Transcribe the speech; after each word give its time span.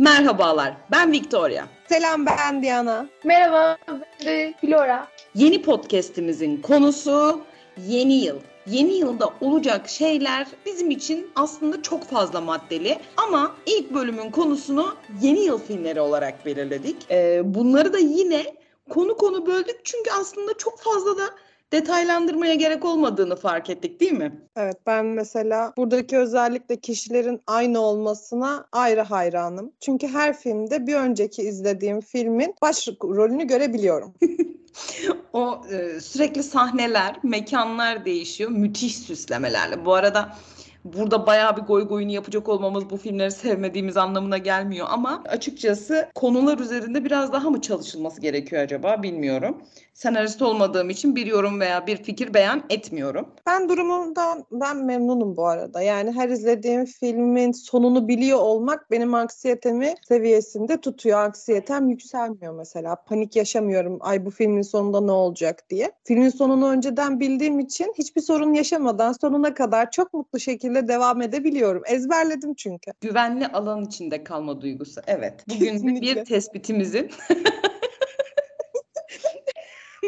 Merhabalar, 0.00 0.76
ben 0.90 1.12
Victoria. 1.12 1.64
Selam 1.88 2.26
ben 2.26 2.62
Diana. 2.62 3.06
Merhaba, 3.24 3.78
ben 3.88 4.26
de 4.26 4.54
Flora. 4.60 5.08
Yeni 5.34 5.62
podcast'imizin 5.62 6.56
konusu 6.56 7.40
yeni 7.86 8.14
yıl. 8.14 8.36
Yeni 8.66 8.92
yılda 8.94 9.30
olacak 9.40 9.88
şeyler 9.88 10.46
bizim 10.66 10.90
için 10.90 11.30
aslında 11.36 11.82
çok 11.82 12.04
fazla 12.04 12.40
maddeli 12.40 12.98
ama 13.16 13.54
ilk 13.66 13.94
bölümün 13.94 14.30
konusunu 14.30 14.94
yeni 15.22 15.40
yıl 15.40 15.58
filmleri 15.58 16.00
olarak 16.00 16.46
belirledik. 16.46 16.96
Ee, 17.10 17.40
bunları 17.44 17.92
da 17.92 17.98
yine 17.98 18.54
konu 18.90 19.16
konu 19.16 19.46
böldük 19.46 19.80
çünkü 19.84 20.10
aslında 20.20 20.54
çok 20.58 20.80
fazla 20.80 21.18
da 21.18 21.24
detaylandırmaya 21.72 22.54
gerek 22.54 22.84
olmadığını 22.84 23.36
fark 23.36 23.70
ettik 23.70 24.00
değil 24.00 24.12
mi? 24.12 24.40
Evet 24.56 24.76
ben 24.86 25.06
mesela 25.06 25.72
buradaki 25.76 26.18
özellikle 26.18 26.76
kişilerin 26.76 27.40
aynı 27.46 27.80
olmasına 27.80 28.66
ayrı 28.72 29.00
hayranım. 29.00 29.72
Çünkü 29.80 30.08
her 30.08 30.36
filmde 30.38 30.86
bir 30.86 30.94
önceki 30.94 31.42
izlediğim 31.42 32.00
filmin 32.00 32.54
baş 32.62 32.88
rolünü 32.88 33.46
görebiliyorum. 33.46 34.14
o 35.32 35.60
e, 35.72 36.00
sürekli 36.00 36.42
sahneler, 36.42 37.16
mekanlar 37.22 38.04
değişiyor. 38.04 38.50
Müthiş 38.50 38.98
süslemelerle. 38.98 39.84
Bu 39.84 39.94
arada 39.94 40.36
burada 40.84 41.26
bayağı 41.26 41.56
bir 41.56 41.62
goy 41.62 41.88
goyunu 41.88 42.12
yapacak 42.12 42.48
olmamız 42.48 42.90
bu 42.90 42.96
filmleri 42.96 43.30
sevmediğimiz 43.30 43.96
anlamına 43.96 44.38
gelmiyor 44.38 44.86
ama 44.90 45.22
açıkçası 45.28 46.08
konular 46.14 46.58
üzerinde 46.58 47.04
biraz 47.04 47.32
daha 47.32 47.50
mı 47.50 47.60
çalışılması 47.60 48.20
gerekiyor 48.20 48.62
acaba 48.62 49.02
bilmiyorum. 49.02 49.62
Senarist 49.94 50.42
olmadığım 50.42 50.90
için 50.90 51.16
bir 51.16 51.26
yorum 51.26 51.60
veya 51.60 51.86
bir 51.86 51.96
fikir 51.96 52.34
beyan 52.34 52.62
etmiyorum. 52.70 53.28
Ben 53.46 53.68
durumumdan 53.68 54.44
ben 54.52 54.84
memnunum 54.84 55.36
bu 55.36 55.46
arada. 55.46 55.82
Yani 55.82 56.12
her 56.12 56.28
izlediğim 56.28 56.84
filmin 56.84 57.52
sonunu 57.52 58.08
biliyor 58.08 58.38
olmak 58.38 58.90
benim 58.90 59.14
anksiyetemi 59.14 59.94
seviyesinde 60.08 60.80
tutuyor. 60.80 61.18
Anksiyetem 61.18 61.88
yükselmiyor 61.88 62.54
mesela. 62.54 62.96
Panik 62.96 63.36
yaşamıyorum. 63.36 63.98
Ay 64.00 64.24
bu 64.24 64.30
filmin 64.30 64.62
sonunda 64.62 65.00
ne 65.00 65.12
olacak 65.12 65.70
diye. 65.70 65.92
Filmin 66.04 66.28
sonunu 66.28 66.68
önceden 66.68 67.20
bildiğim 67.20 67.58
için 67.58 67.94
hiçbir 67.98 68.20
sorun 68.20 68.54
yaşamadan 68.54 69.12
sonuna 69.12 69.54
kadar 69.54 69.90
çok 69.90 70.14
mutlu 70.14 70.40
şekilde 70.40 70.69
devam 70.88 71.22
edebiliyorum. 71.22 71.82
Ezberledim 71.86 72.54
çünkü. 72.54 72.90
Güvenli 73.00 73.46
alan 73.46 73.84
içinde 73.84 74.24
kalma 74.24 74.60
duygusu. 74.60 75.00
Evet. 75.06 75.44
Bugün 75.48 76.00
bir 76.00 76.24
tespitimizin 76.24 77.10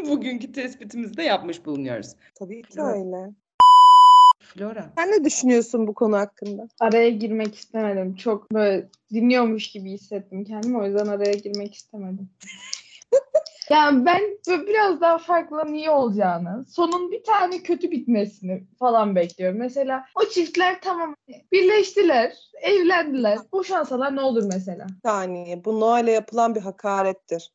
bugünkü 0.08 0.52
tespitimizi 0.52 1.16
de 1.16 1.22
yapmış 1.22 1.64
bulunuyoruz. 1.64 2.12
Tabii 2.34 2.62
ki 2.62 2.69
evet. 2.80 2.96
öyle. 2.96 3.32
Flora. 4.41 4.92
Sen 4.98 5.10
ne 5.10 5.24
düşünüyorsun 5.24 5.86
bu 5.86 5.94
konu 5.94 6.16
hakkında? 6.16 6.69
Araya 6.80 7.10
girmek 7.10 7.54
istemedim. 7.54 8.16
Çok 8.16 8.52
böyle 8.52 8.88
dinliyormuş 9.12 9.70
gibi 9.70 9.91
hissettim 9.91 10.44
kendimi. 10.44 10.78
O 10.78 10.86
yüzden 10.86 11.06
araya 11.06 11.32
girmek 11.32 11.74
istemedim. 11.74 12.30
yani 13.73 14.06
ben 14.06 14.20
biraz 14.67 15.01
daha 15.01 15.19
farklı 15.19 15.73
niye 15.73 15.91
olacağını, 15.91 16.65
sonun 16.69 17.11
bir 17.11 17.23
tane 17.25 17.62
kötü 17.62 17.91
bitmesini 17.91 18.67
falan 18.78 19.17
bekliyorum. 19.17 19.59
Mesela 19.59 20.05
o 20.15 20.28
çiftler 20.28 20.81
tamam 20.83 21.17
birleştiler, 21.53 22.37
evlendiler. 22.62 23.39
Boşansalar 23.53 24.17
ne 24.17 24.20
olur 24.20 24.45
mesela? 24.53 24.87
Saniye. 25.03 25.65
Bu 25.65 25.81
Noel'e 25.81 26.11
yapılan 26.11 26.55
bir 26.55 26.61
hakarettir 26.61 27.50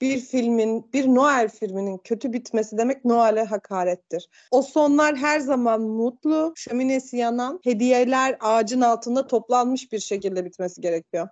bir 0.00 0.20
filmin, 0.20 0.92
bir 0.92 1.06
Noel 1.06 1.48
filminin 1.48 1.98
kötü 1.98 2.32
bitmesi 2.32 2.78
demek 2.78 3.04
Noel'e 3.04 3.44
hakarettir. 3.44 4.28
O 4.50 4.62
sonlar 4.62 5.16
her 5.16 5.40
zaman 5.40 5.80
mutlu, 5.80 6.52
şöminesi 6.56 7.16
yanan, 7.16 7.60
hediyeler 7.64 8.36
ağacın 8.40 8.80
altında 8.80 9.26
toplanmış 9.26 9.92
bir 9.92 9.98
şekilde 9.98 10.44
bitmesi 10.44 10.80
gerekiyor. 10.80 11.28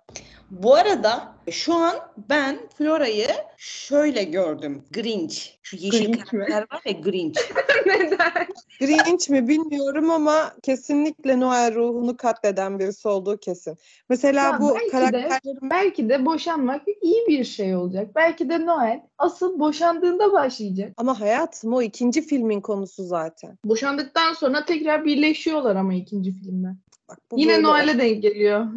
Bu 0.51 0.75
arada 0.75 1.35
şu 1.51 1.73
an 1.73 1.95
ben 2.29 2.59
Flora'yı 2.77 3.27
şöyle 3.57 4.23
gördüm. 4.23 4.83
Grinch. 4.91 5.59
Şu 5.61 5.77
yeşil 5.77 6.05
Grinch 6.05 6.25
karakter 6.25 6.61
var 6.61 6.81
ya 6.85 6.91
Grinch. 6.91 7.39
Neden? 7.85 8.47
Grinch 8.79 9.29
mi 9.29 9.47
bilmiyorum 9.47 10.09
ama 10.09 10.53
kesinlikle 10.63 11.39
Noel 11.39 11.75
ruhunu 11.75 12.17
katleden 12.17 12.79
birisi 12.79 13.07
olduğu 13.07 13.37
kesin. 13.37 13.77
Mesela 14.09 14.43
ya 14.43 14.61
bu 14.61 14.75
belki 14.75 14.91
karakterlerin... 14.91 15.55
De, 15.55 15.69
belki 15.69 16.09
de 16.09 16.25
boşanmak 16.25 16.81
iyi 17.01 17.27
bir 17.27 17.43
şey 17.43 17.75
olacak. 17.75 18.15
Belki 18.15 18.49
de 18.49 18.58
Noel 18.65 19.01
asıl 19.17 19.59
boşandığında 19.59 20.33
başlayacak. 20.33 20.93
Ama 20.97 21.19
hayatım 21.19 21.73
o 21.73 21.81
ikinci 21.81 22.21
filmin 22.21 22.61
konusu 22.61 23.03
zaten. 23.03 23.57
Boşandıktan 23.65 24.33
sonra 24.33 24.65
tekrar 24.65 25.05
birleşiyorlar 25.05 25.75
ama 25.75 25.93
ikinci 25.93 26.31
filmde. 26.31 26.67
Bak, 27.09 27.17
bu 27.31 27.39
Yine 27.39 27.63
Noel'e 27.63 27.99
denk 27.99 28.21
geliyor. 28.21 28.67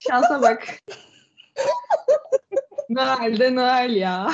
Şansa 0.00 0.42
bak. 0.42 0.68
Noel'de 2.90 3.54
Noel 3.54 3.96
ya. 3.96 4.30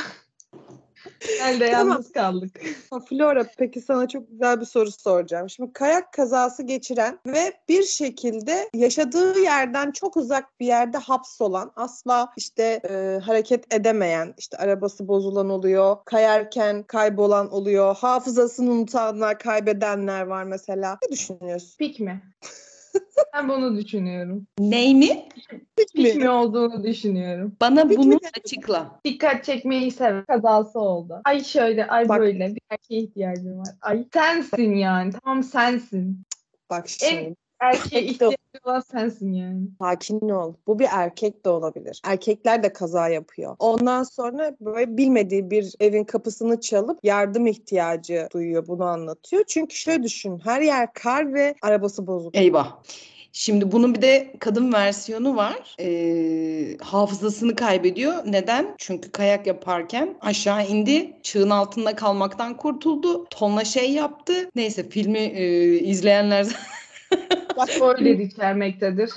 Elde 1.42 1.64
yalnız 1.64 2.12
kaldık. 2.12 2.60
Flora 3.08 3.44
peki 3.58 3.80
sana 3.80 4.08
çok 4.08 4.30
güzel 4.30 4.60
bir 4.60 4.66
soru 4.66 4.90
soracağım. 4.90 5.50
Şimdi 5.50 5.72
kayak 5.72 6.12
kazası 6.12 6.62
geçiren 6.62 7.18
ve 7.26 7.52
bir 7.68 7.82
şekilde 7.82 8.68
yaşadığı 8.74 9.40
yerden 9.40 9.90
çok 9.90 10.16
uzak 10.16 10.60
bir 10.60 10.66
yerde 10.66 10.98
hapsolan, 10.98 11.72
asla 11.76 12.32
işte 12.36 12.80
e, 12.90 13.20
hareket 13.24 13.74
edemeyen, 13.74 14.34
işte 14.38 14.56
arabası 14.56 15.08
bozulan 15.08 15.50
oluyor, 15.50 15.96
kayarken 16.04 16.82
kaybolan 16.82 17.52
oluyor, 17.52 17.96
hafızasını 17.96 18.70
unutanlar, 18.70 19.38
kaybedenler 19.38 20.22
var 20.22 20.44
mesela. 20.44 20.98
Ne 21.02 21.12
düşünüyorsun? 21.12 21.76
Pik 21.78 22.00
mi? 22.00 22.22
Ben 23.34 23.48
bunu 23.48 23.76
düşünüyorum. 23.76 24.46
Ney 24.58 24.94
mi? 24.94 25.28
Pik 25.76 26.16
mi 26.16 26.30
olduğunu 26.30 26.84
düşünüyorum. 26.84 27.56
Bana 27.60 27.88
Pik 27.88 27.98
bunu 27.98 28.18
açıkla. 28.38 29.00
Dikkat 29.04 29.44
çekmeyi 29.44 29.90
sev. 29.90 30.24
Kazası 30.24 30.80
oldu. 30.80 31.20
Ay 31.24 31.44
şöyle, 31.44 31.86
ay 31.86 32.08
Bak. 32.08 32.20
böyle. 32.20 32.54
Bir 32.54 32.60
erkeğe 32.70 33.00
ihtiyacım 33.00 33.58
var. 33.58 33.68
Ay 33.80 34.04
sensin 34.14 34.74
yani. 34.74 35.12
Tamam 35.24 35.42
sensin. 35.42 36.22
Bak 36.70 36.88
şimdi. 36.88 37.14
En 37.14 37.36
erkeğe 37.62 38.02
ihtiyacı 38.02 38.36
olan 38.64 38.80
sensin 38.80 39.32
yani. 39.32 39.60
Sakin 39.78 40.28
ol. 40.28 40.54
Bu 40.66 40.78
bir 40.78 40.88
erkek 40.90 41.44
de 41.44 41.48
olabilir. 41.48 42.00
Erkekler 42.04 42.62
de 42.62 42.72
kaza 42.72 43.08
yapıyor. 43.08 43.56
Ondan 43.58 44.02
sonra 44.02 44.56
böyle 44.60 44.96
bilmediği 44.96 45.50
bir 45.50 45.74
evin 45.80 46.04
kapısını 46.04 46.60
çalıp 46.60 46.98
yardım 47.02 47.46
ihtiyacı 47.46 48.28
duyuyor. 48.32 48.66
Bunu 48.66 48.84
anlatıyor. 48.84 49.44
Çünkü 49.46 49.76
şöyle 49.76 50.02
düşün. 50.02 50.40
Her 50.44 50.60
yer 50.60 50.92
kar 50.92 51.34
ve 51.34 51.54
arabası 51.62 52.06
bozuk. 52.06 52.36
Eyvah. 52.36 52.82
Şimdi 53.34 53.72
bunun 53.72 53.94
bir 53.94 54.02
de 54.02 54.34
kadın 54.38 54.72
versiyonu 54.72 55.36
var. 55.36 55.76
Ee, 55.80 56.76
hafızasını 56.80 57.56
kaybediyor. 57.56 58.14
Neden? 58.26 58.74
Çünkü 58.78 59.12
kayak 59.12 59.46
yaparken 59.46 60.16
aşağı 60.20 60.66
indi. 60.66 61.16
Çığın 61.22 61.50
altında 61.50 61.96
kalmaktan 61.96 62.56
kurtuldu. 62.56 63.26
Tonla 63.30 63.64
şey 63.64 63.92
yaptı. 63.92 64.50
Neyse 64.54 64.88
filmi 64.88 65.18
e, 65.18 65.64
izleyenler 65.78 66.46
Spoiler 67.68 68.18
içermektedir. 68.18 69.10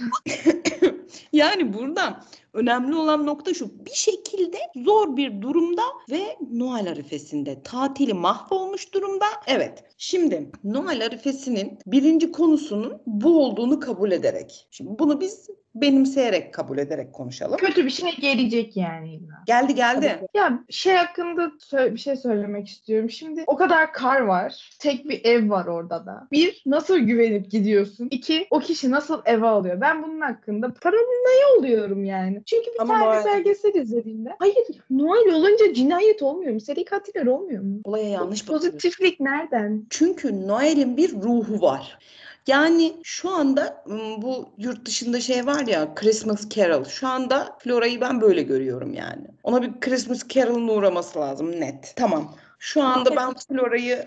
yani 1.34 1.74
burada 1.74 2.24
önemli 2.54 2.96
olan 2.96 3.26
nokta 3.26 3.54
şu. 3.54 3.86
Bir 3.86 3.94
şekilde 3.94 4.58
zor 4.76 5.18
bir 5.18 5.42
durumda 5.42 5.82
ve 6.12 6.38
Noel 6.52 6.90
arifesinde 6.90 7.64
tatili 7.64 8.14
mahvolmuş 8.14 8.94
durumda. 8.94 9.26
Evet. 9.48 9.84
Şimdi 9.98 10.52
Noel 10.64 11.06
arifesinin 11.06 11.80
birinci 11.86 12.32
konusunun 12.32 13.02
bu 13.06 13.46
olduğunu 13.46 13.80
kabul 13.80 14.12
ederek. 14.12 14.68
Şimdi 14.72 15.00
bunu 15.00 15.22
biz 15.22 15.50
benimseyerek 15.76 16.54
kabul 16.54 16.78
ederek 16.78 17.14
konuşalım. 17.14 17.58
Kötü 17.58 17.86
bir 17.86 17.90
şey 17.90 18.16
gelecek 18.16 18.78
yani. 18.78 19.20
Geldi 19.46 19.76
geldi. 19.76 20.20
Ya 20.34 20.64
şey 20.70 20.96
hakkında 20.96 21.52
bir 21.94 21.98
şey 21.98 22.16
söylemek 22.16 22.68
istiyorum. 22.68 23.10
Şimdi 23.10 23.44
o 23.48 23.56
kadar 23.56 23.94
kar 23.94 24.22
var. 24.22 24.70
Tek 24.80 25.10
bir 25.10 25.26
ev 25.26 25.50
var 25.50 25.66
orada 25.66 26.06
da. 26.06 26.28
Bir, 26.32 26.64
nasıl 26.66 26.98
güvenip 26.98 27.52
gidiyorsun? 27.52 28.08
İki, 28.12 28.48
o 28.50 28.60
kişi 28.60 28.92
nasıl 28.92 29.22
eve 29.26 29.48
alıyor? 29.48 29.82
Ben 29.82 30.04
bunun 30.04 30.22
hakkında 30.22 30.74
paranoya 30.82 31.60
oluyorum 31.60 32.04
yani. 32.04 32.44
Çünkü 32.46 32.72
bir 32.74 32.82
Ama 32.82 32.94
tane 32.94 33.06
Noel... 33.06 33.26
belgesel 33.26 33.74
izlediğimde 33.74 34.30
hayır 34.40 34.56
Noel 34.90 35.34
olunca 35.34 35.74
cinayet 35.74 36.22
olmuyor 36.22 36.54
mu? 36.54 36.60
Seri 36.60 36.86
katiller 36.86 37.26
olmuyor 37.26 37.64
mu? 37.64 37.80
Olaya 37.84 38.10
yanlış 38.10 38.44
bakıyorsun. 38.44 38.72
Pozitiflik 38.72 39.20
nereden? 39.20 39.86
Çünkü 39.90 40.48
Noel'in 40.48 40.98
bir 40.98 41.14
ruhu 41.14 41.62
var. 41.62 41.98
Yani 42.48 42.94
şu 43.04 43.30
anda 43.30 43.84
bu 44.18 44.50
yurt 44.58 44.86
dışında 44.86 45.22
şey 45.22 45.46
var 45.46 45.68
ya 45.68 45.96
Christmas 45.96 46.50
Carol. 46.50 46.86
Şu 46.86 47.08
anda 47.08 47.58
Flora'yı 47.60 48.02
ben 48.02 48.22
böyle 48.22 48.42
görüyorum 48.44 48.94
yani. 48.94 49.28
Ona 49.44 49.62
bir 49.62 49.80
Christmas 49.80 50.28
Carol'ın 50.30 50.68
uğraması 50.68 51.20
lazım 51.20 51.52
net. 51.52 51.94
Tamam. 51.96 52.36
Şu 52.60 52.84
anda 52.84 53.16
ben 53.16 53.34
Flora'yı 53.34 54.06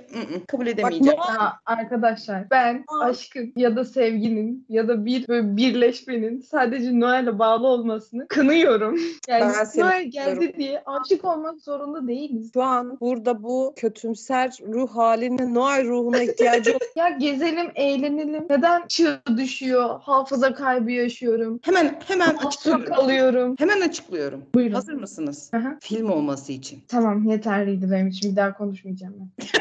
kabul 0.49 0.67
edemeyeceğim. 0.67 1.19
Ya 1.19 1.53
arkadaşlar 1.67 2.51
ben 2.51 2.85
aşkın 3.03 3.53
ya 3.57 3.77
da 3.77 3.85
sevginin 3.85 4.67
ya 4.69 4.89
da 4.89 5.05
bir 5.05 5.29
böyle 5.29 5.57
birleşmenin 5.57 6.41
sadece 6.41 7.01
Noel'e 7.01 7.39
bağlı 7.39 7.67
olmasını 7.67 8.29
kınıyorum. 8.29 8.99
Yani 9.29 9.53
Ben 9.77 9.83
Noel 9.85 10.05
geldi 10.11 10.35
kınıyorum. 10.35 10.59
diye 10.59 10.83
aşık 10.87 11.25
olmak 11.25 11.61
zorunda 11.61 12.09
değiliz. 12.09 12.51
Şu 12.55 12.63
an 12.63 12.99
burada 13.01 13.43
bu 13.43 13.75
kötümser 13.77 14.59
ruh 14.73 14.91
haline 14.97 15.55
Noel 15.55 15.89
ruhuna 15.89 16.23
ihtiyacı 16.23 16.71
olan 16.77 16.81
Ya 16.97 17.09
gezelim, 17.09 17.71
eğlenelim. 17.75 18.47
Neden 18.51 18.83
çığ 18.89 19.21
düşüyor, 19.37 20.01
hafıza 20.01 20.55
kaybı 20.55 20.91
yaşıyorum, 20.91 21.61
Hemen 21.63 21.99
hemen 22.07 22.35
açıklıyorum. 22.37 22.85
kalıyorum. 22.85 23.55
Hemen 23.59 23.81
açıklıyorum. 23.81 24.43
Buyurun. 24.55 24.75
Hazır 24.75 24.93
mısınız? 24.93 25.51
Aha. 25.55 25.77
Film 25.81 26.11
olması 26.11 26.53
için. 26.53 26.79
Tamam 26.89 27.25
yeterliydi 27.25 27.91
benim 27.91 28.09
için. 28.09 28.37
Daha 28.39 28.55
konuşmayacağım 28.57 29.15
ben. 29.19 29.47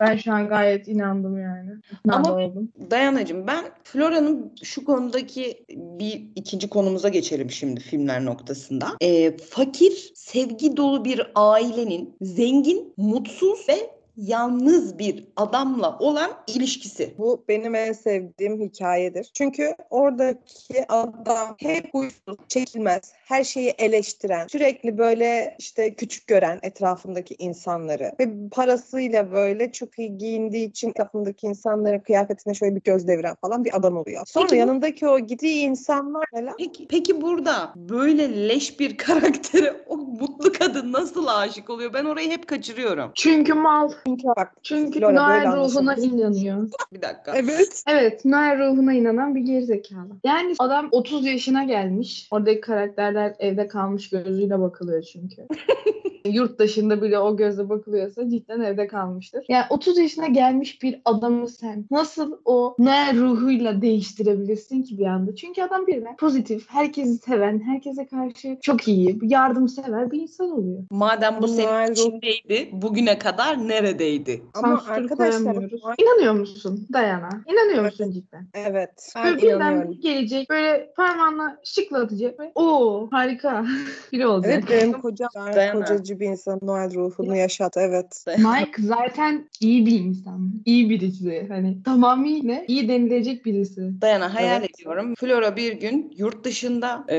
ben 0.00 0.16
şu 0.16 0.32
an 0.32 0.48
gayet 0.48 0.88
inandım 0.88 1.40
yani. 1.40 1.70
İkna 1.92 2.14
Ama- 2.16 2.34
oldum. 2.36 2.72
Dayanacığım 2.90 3.46
ben 3.46 3.64
Flora'nın 3.84 4.54
şu 4.62 4.84
konudaki 4.84 5.64
bir 5.70 6.22
ikinci 6.36 6.68
konumuza 6.68 7.08
geçelim 7.08 7.50
şimdi 7.50 7.80
filmler 7.80 8.24
noktasında. 8.24 8.86
Ee, 9.00 9.36
fakir, 9.36 10.12
sevgi 10.14 10.76
dolu 10.76 11.04
bir 11.04 11.26
ailenin 11.34 12.16
zengin, 12.20 12.94
mutsuz 12.96 13.68
ve 13.68 13.90
yalnız 14.20 14.98
bir 14.98 15.26
adamla 15.36 15.98
olan 15.98 16.30
ilişkisi. 16.46 17.14
Bu 17.18 17.44
benim 17.48 17.74
en 17.74 17.92
sevdiğim 17.92 18.60
hikayedir. 18.60 19.30
Çünkü 19.34 19.74
oradaki 19.90 20.84
adam 20.88 21.56
hep 21.58 21.94
huysuz, 21.94 22.36
çekilmez, 22.48 23.12
her 23.14 23.44
şeyi 23.44 23.68
eleştiren, 23.68 24.46
sürekli 24.46 24.98
böyle 24.98 25.56
işte 25.58 25.94
küçük 25.94 26.26
gören 26.26 26.58
etrafındaki 26.62 27.34
insanları 27.38 28.12
ve 28.20 28.48
parasıyla 28.52 29.32
böyle 29.32 29.72
çok 29.72 29.98
iyi 29.98 30.18
giyindiği 30.18 30.68
için 30.68 30.88
etrafındaki 30.88 31.46
insanların 31.46 31.98
kıyafetine 31.98 32.54
şöyle 32.54 32.76
bir 32.76 32.82
göz 32.82 33.08
deviren 33.08 33.36
falan 33.40 33.64
bir 33.64 33.76
adam 33.76 33.96
oluyor. 33.96 34.22
Sonra 34.26 34.46
Peki 34.46 34.58
yanındaki 34.58 35.08
o 35.08 35.18
gittiği 35.18 35.60
insanlar 35.60 36.24
neler? 36.32 36.54
Peki, 36.58 36.88
peki 36.88 37.20
burada 37.20 37.72
böyle 37.76 38.48
leş 38.48 38.80
bir 38.80 38.96
karaktere 38.96 39.84
o 39.86 39.96
mutlu 39.96 40.52
kadın 40.52 40.92
nasıl 40.92 41.26
aşık 41.26 41.70
oluyor? 41.70 41.94
Ben 41.94 42.04
orayı 42.04 42.30
hep 42.30 42.46
kaçırıyorum. 42.48 43.10
Çünkü 43.14 43.54
mal. 43.54 43.90
Çünkü 44.10 44.28
bak 44.36 44.52
Çünkü 44.62 44.98
Flora 44.98 45.12
Noel 45.12 45.56
ruhuna 45.56 45.94
inanıyor. 45.94 46.68
Bir 46.92 47.02
dakika. 47.02 47.32
evet. 47.34 47.82
Evet, 47.88 48.24
Noel 48.24 48.58
ruhuna 48.58 48.92
inanan 48.92 49.34
bir 49.34 49.40
gerizekalı. 49.40 50.08
Yani 50.24 50.54
adam 50.58 50.88
30 50.92 51.26
yaşına 51.26 51.64
gelmiş. 51.64 52.28
Oradaki 52.30 52.60
karakterler 52.60 53.34
evde 53.38 53.68
kalmış 53.68 54.10
gözüyle 54.10 54.60
bakılıyor 54.60 55.02
çünkü. 55.02 55.46
Yurt 56.24 56.58
dışında 56.58 57.02
bile 57.02 57.18
o 57.18 57.36
gözle 57.36 57.68
bakılıyorsa 57.68 58.28
cidden 58.28 58.60
evde 58.60 58.86
kalmıştır. 58.86 59.44
Yani 59.48 59.64
30 59.70 59.98
yaşına 59.98 60.26
gelmiş 60.26 60.82
bir 60.82 61.00
adamı 61.04 61.48
sen 61.48 61.84
nasıl 61.90 62.36
o 62.44 62.74
Noel 62.78 63.20
ruhuyla 63.20 63.82
değiştirebilirsin 63.82 64.82
ki 64.82 64.98
bir 64.98 65.06
anda? 65.06 65.34
Çünkü 65.34 65.62
adam 65.62 65.86
birden 65.86 66.16
pozitif, 66.16 66.70
herkesi 66.70 67.14
seven, 67.18 67.60
herkese 67.60 68.06
karşı 68.06 68.58
çok 68.62 68.88
iyi, 68.88 69.18
yardımsever 69.22 70.10
bir 70.10 70.20
insan 70.20 70.50
oluyor. 70.50 70.82
Madem 70.90 71.42
bu 71.42 71.48
senin 71.48 71.92
içindeydi, 71.92 72.68
bugüne 72.72 73.18
kadar 73.18 73.68
neredeydi? 73.68 74.42
Ama 74.54 74.76
Sansür 74.76 74.90
arkadaşlar. 74.92 75.56
İnanıyor 75.98 76.34
musun 76.34 76.86
Dayana? 76.92 77.28
İnanıyor 77.48 77.84
musun 77.84 78.10
cidden? 78.10 78.46
evet 78.54 79.12
ben 79.16 79.24
Böyle 79.24 79.36
birden 79.36 79.56
inanıyorum. 79.56 80.00
gelecek 80.00 80.50
böyle 80.50 80.92
parmağınla 80.96 81.58
şıklatacak 81.64 82.40
ve 82.40 82.52
o 82.54 83.08
harika 83.10 83.64
biri 84.12 84.26
olacak. 84.26 84.52
Evet 84.52 84.64
benim 84.70 85.00
kocam 85.00 85.28
Dayana. 85.34 85.86
Kocacı 86.10 86.20
bir 86.20 86.26
insan 86.26 86.58
Noel 86.62 86.94
ruhunu 86.94 87.36
yaşat 87.36 87.76
evet. 87.76 88.24
Mike 88.38 88.82
zaten 88.82 89.48
iyi 89.60 89.86
bir 89.86 90.00
insan. 90.00 90.52
iyi 90.64 90.90
birisi. 90.90 91.46
Hani 91.48 91.82
tamamıyla 91.82 92.64
iyi 92.68 92.88
denilecek 92.88 93.44
birisi. 93.44 94.00
Dayana 94.00 94.34
hayal 94.34 94.60
Evet. 94.60 94.70
ediyorum. 94.80 95.14
Flora 95.14 95.56
bir 95.56 95.72
gün 95.72 96.12
yurt 96.16 96.44
dışında 96.44 97.04
e, 97.10 97.18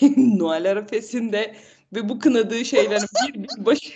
Noel 0.16 0.70
arifesinde 0.70 1.54
ve 1.94 2.08
bu 2.08 2.18
kınadığı 2.18 2.64
şeylerin 2.64 3.06
bir 3.34 3.42
bir 3.42 3.64
başına 3.66 3.94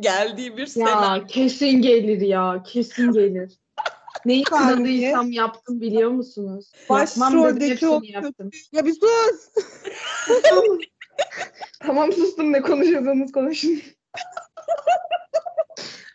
geldiği 0.00 0.56
bir 0.56 0.66
senaryo. 0.66 1.20
Ya 1.20 1.26
kesin 1.26 1.82
gelir 1.82 2.20
ya. 2.20 2.62
Kesin 2.66 3.12
gelir. 3.12 3.58
Neyi 4.24 4.44
Saniye. 4.50 4.74
kınadıysam 4.74 5.32
yaptım 5.32 5.80
biliyor 5.80 6.10
musunuz? 6.10 6.72
Başroldeki 6.88 7.88
o 7.88 8.00
yaptım. 8.04 8.50
Ya 8.72 8.84
bir 8.84 8.92
sus. 8.92 9.64
Tamam 11.80 12.12
sustum 12.12 12.52
ne 12.52 12.60
konuşuyorsanız 12.60 13.32
konuşun. 13.32 13.80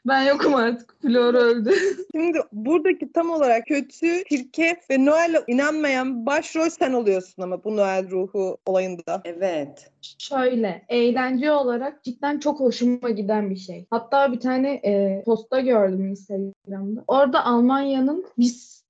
ben 0.06 0.22
yokum 0.22 0.56
artık. 0.56 0.96
Flora 1.02 1.38
öldü. 1.38 1.72
Şimdi 2.12 2.40
buradaki 2.52 3.12
tam 3.12 3.30
olarak 3.30 3.68
kötü, 3.68 4.24
çirkef 4.24 4.90
ve 4.90 5.06
Noel'e 5.06 5.44
inanmayan 5.48 6.26
başrol 6.26 6.70
sen 6.70 6.94
oluyorsun 6.94 7.44
ama 7.44 7.64
bu 7.64 7.78
Noel 7.78 8.10
ruhu 8.10 8.58
olayında. 8.66 9.22
Evet. 9.26 9.92
Şöyle, 10.18 10.86
eğlence 10.90 11.52
olarak 11.52 12.04
cidden 12.04 12.40
çok 12.40 12.60
hoşuma 12.60 13.10
giden 13.10 13.50
bir 13.50 13.56
şey. 13.56 13.86
Hatta 13.90 14.32
bir 14.32 14.40
tane 14.40 14.74
e, 14.74 15.24
posta 15.26 15.60
gördüm 15.60 16.08
Instagram'da. 16.08 17.04
Orada 17.08 17.46
Almanya'nın 17.46 18.26
bir 18.38 18.83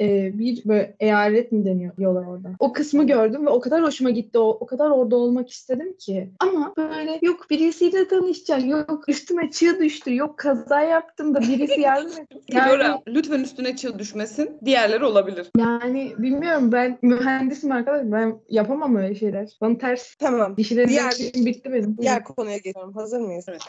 e, 0.00 0.38
bir 0.38 0.62
böyle 0.64 0.96
eyalet 1.00 1.52
mi 1.52 1.64
deniyor 1.64 1.96
diyorlar 1.96 2.26
orada. 2.26 2.48
O 2.58 2.72
kısmı 2.72 3.06
gördüm 3.06 3.46
ve 3.46 3.50
o 3.50 3.60
kadar 3.60 3.82
hoşuma 3.82 4.10
gitti. 4.10 4.38
O, 4.38 4.48
o 4.48 4.66
kadar 4.66 4.90
orada 4.90 5.16
olmak 5.16 5.50
istedim 5.50 5.96
ki. 5.98 6.30
Ama 6.40 6.72
böyle 6.76 7.18
yok 7.22 7.50
birisiyle 7.50 8.08
tanışacağım. 8.08 8.66
Yok 8.68 9.08
üstüme 9.08 9.50
çığ 9.50 9.78
düştü. 9.80 10.14
Yok 10.14 10.38
kaza 10.38 10.80
yaptım 10.80 11.34
da 11.34 11.40
birisi 11.40 11.80
yardım 11.80 12.12
etti. 12.12 12.38
Flora 12.52 12.82
Yani, 12.84 13.00
lütfen 13.08 13.40
üstüne 13.40 13.76
çığ 13.76 13.98
düşmesin. 13.98 14.50
Diğerleri 14.64 15.04
olabilir. 15.04 15.46
yani 15.58 16.12
bilmiyorum 16.18 16.72
ben 16.72 16.98
mühendisim 17.02 17.72
arkadaş. 17.72 18.02
Ben 18.04 18.38
yapamam 18.48 18.96
öyle 18.96 19.14
şeyler. 19.14 19.48
Bana 19.60 19.78
ters. 19.78 20.14
Tamam. 20.14 20.56
Dişilerim 20.56 20.88
Diğer- 20.88 21.44
bitti 21.46 21.72
benim. 21.72 21.98
Diğer 21.98 22.24
konuya 22.24 22.56
geçiyorum. 22.56 22.92
Hazır 22.94 23.20
mıyız? 23.20 23.44
Evet. 23.48 23.62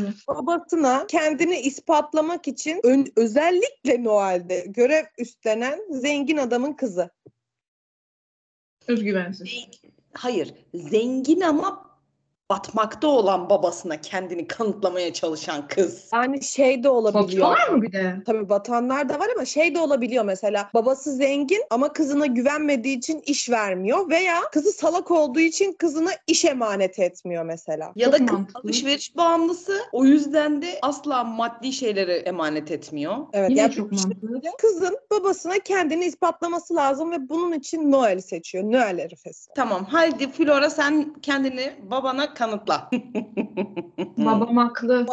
Evet. 0.00 0.14
Babasına 0.28 1.04
kendini 1.08 1.56
ispatlamak 1.60 2.48
için 2.48 2.80
ön- 2.84 3.06
özellikle 3.16 4.04
Noel'de 4.04 4.64
görev 4.68 5.04
üstlenen 5.54 5.80
zengin 5.90 6.36
adamın 6.36 6.72
kızı. 6.72 7.10
Özgüvensiz. 8.86 9.68
Hayır. 10.12 10.54
Zengin 10.74 11.40
ama 11.40 11.93
batmakta 12.50 13.06
olan 13.08 13.50
babasına 13.50 14.00
kendini 14.00 14.46
kanıtlamaya 14.46 15.12
çalışan 15.12 15.68
kız. 15.68 16.08
Yani 16.12 16.42
şey 16.44 16.84
de 16.84 16.88
olabiliyor. 16.88 17.24
Batıyorlar 17.24 17.68
mı 17.68 17.82
bir 17.82 17.92
de? 17.92 18.16
Tabii 18.26 18.48
batanlar 18.48 19.08
da 19.08 19.18
var 19.18 19.28
ama 19.36 19.44
şey 19.44 19.74
de 19.74 19.80
olabiliyor 19.80 20.24
mesela 20.24 20.70
babası 20.74 21.12
zengin 21.12 21.62
ama 21.70 21.92
kızına 21.92 22.26
güvenmediği 22.26 22.98
için 22.98 23.22
iş 23.26 23.50
vermiyor 23.50 24.10
veya 24.10 24.40
kızı 24.52 24.72
salak 24.72 25.10
olduğu 25.10 25.40
için 25.40 25.72
kızına 25.72 26.10
iş 26.26 26.44
emanet 26.44 26.98
etmiyor 26.98 27.44
mesela. 27.44 27.92
Ya 27.96 28.04
Çok 28.10 28.12
da 28.14 28.26
kız 28.26 28.32
mantıklı. 28.38 28.60
alışveriş 28.60 29.16
bağımlısı 29.16 29.78
o 29.92 30.04
yüzden 30.04 30.62
de 30.62 30.78
asla 30.82 31.24
maddi 31.24 31.72
şeyleri 31.72 32.12
emanet 32.12 32.70
etmiyor. 32.70 33.16
Evet 33.32 33.50
Yine 33.50 33.60
yani 33.60 33.72
çok 33.72 33.92
işte 33.92 34.08
mantıklı. 34.22 34.50
kızın 34.58 34.98
babasına 35.10 35.58
kendini 35.58 36.04
ispatlaması 36.04 36.74
lazım 36.74 37.10
ve 37.10 37.28
bunun 37.28 37.52
için 37.52 37.92
Noel'i 37.92 38.22
seçiyor. 38.22 38.64
Noel 38.64 38.98
herifesi. 38.98 39.50
Tamam 39.56 39.84
haydi 39.84 40.30
Flora 40.30 40.70
sen 40.70 41.14
kendini 41.22 41.72
babana 41.90 42.33
kanıtla. 42.34 42.90
Babam 44.18 44.56
haklı. 44.56 45.06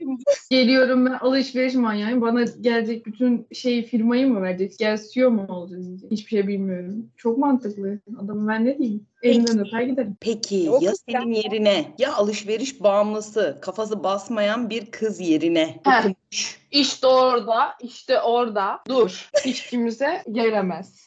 Şimdi. 0.00 0.22
Geliyorum 0.50 1.06
ben 1.06 1.12
alışveriş 1.12 1.74
manyağıyım. 1.74 2.20
Bana 2.20 2.42
gelecek 2.60 3.06
bütün 3.06 3.46
şeyi 3.52 3.82
firmayı 3.86 4.26
mı 4.26 4.42
verecek? 4.42 4.78
Gel 4.78 4.98
CEO 5.12 5.30
mu 5.30 5.46
olacağız. 5.48 5.86
Hiçbir 6.10 6.30
şey 6.30 6.48
bilmiyorum. 6.48 7.10
Çok 7.16 7.38
mantıklı. 7.38 7.98
Adamı 8.24 8.48
ben 8.48 8.64
ne 8.64 8.78
diyeyim? 8.78 9.06
Elinden 9.22 9.66
öper 9.66 9.82
giderim. 9.82 10.16
Peki 10.20 10.70
O 10.70 10.78
ya 10.82 10.92
senin 11.10 11.32
yerine 11.32 11.94
ya 11.98 12.14
alışveriş 12.14 12.82
bağımlısı 12.82 13.58
kafası 13.62 14.04
basmayan 14.04 14.70
bir 14.70 14.90
kız 14.90 15.20
yerine 15.20 15.80
okumuş. 15.86 16.60
İşte 16.70 17.06
orada, 17.06 17.74
işte 17.80 18.20
orada. 18.20 18.80
Dur. 18.88 19.30
Hiç 19.44 19.66
kimse 19.66 20.22
gelemez. 20.32 21.06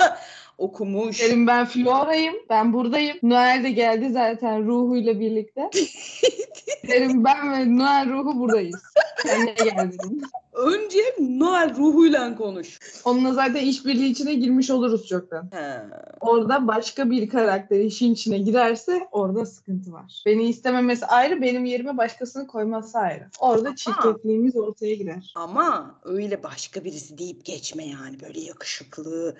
okumuş. 0.60 1.20
Derim 1.20 1.46
ben 1.46 1.66
Flora'yım. 1.66 2.34
Ben 2.50 2.72
buradayım. 2.72 3.16
Noel 3.22 3.64
de 3.64 3.70
geldi 3.70 4.10
zaten 4.10 4.66
ruhuyla 4.66 5.20
birlikte. 5.20 5.70
Derim 6.88 7.24
ben 7.24 7.52
ve 7.52 7.78
Noel 7.78 8.10
ruhu 8.10 8.38
buradayız. 8.38 8.82
Sen 9.22 9.46
ne 9.46 9.52
geldin? 9.52 10.22
Önce 10.52 10.98
Noel 11.18 11.76
ruhuyla 11.76 12.36
konuş. 12.36 12.78
Onunla 13.04 13.34
zaten 13.34 13.60
işbirliği 13.60 14.10
içine 14.10 14.34
girmiş 14.34 14.70
oluruz 14.70 15.06
çoktan. 15.06 15.48
He. 15.52 15.80
Orada 16.20 16.68
başka 16.68 17.10
bir 17.10 17.28
karakter 17.28 17.80
işin 17.80 18.12
içine 18.12 18.38
girerse 18.38 19.08
orada 19.12 19.46
sıkıntı 19.46 19.92
var. 19.92 20.22
Beni 20.26 20.48
istememesi 20.48 21.06
ayrı, 21.06 21.42
benim 21.42 21.64
yerime 21.64 21.96
başkasını 21.96 22.46
koyması 22.46 22.98
ayrı. 22.98 23.26
Orada 23.40 23.76
çirkefliğimiz 23.76 24.56
ortaya 24.56 24.94
girer. 24.94 25.32
Ama 25.34 25.94
öyle 26.04 26.42
başka 26.42 26.84
birisi 26.84 27.18
deyip 27.18 27.44
geçme 27.44 27.86
yani 27.86 28.20
böyle 28.20 28.40
yakışıklı 28.40 29.36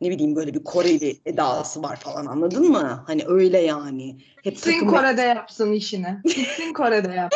ne 0.00 0.10
bileyim 0.10 0.36
böyle 0.36 0.54
bir 0.54 0.64
Koreli 0.64 1.20
edası 1.26 1.82
var 1.82 1.96
falan 1.96 2.26
anladın 2.26 2.70
mı? 2.70 3.04
Hani 3.06 3.22
öyle 3.26 3.58
yani. 3.58 4.16
Hep 4.42 4.54
Gitsin 4.54 4.72
takım 4.72 4.88
Kore'de 4.88 5.22
yapsın 5.22 5.72
işini. 5.72 6.18
Gitsin 6.24 6.72
Kore'de 6.72 7.12
yap. 7.12 7.32